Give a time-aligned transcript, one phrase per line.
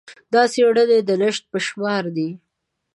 [0.33, 2.29] دا څېړنې د نشت په شمار دي.